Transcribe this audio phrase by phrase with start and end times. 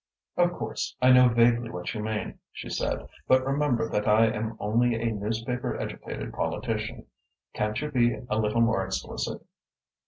[0.35, 4.57] "Of course, I know vaguely what you mean," she said, "but remember that I am
[4.59, 7.05] only a newspaper educated politician.
[7.53, 9.45] Can't you be a little more explicit?"